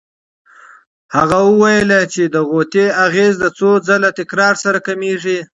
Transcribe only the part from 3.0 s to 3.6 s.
اغېز د